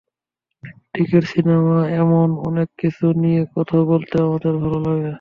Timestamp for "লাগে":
4.85-5.09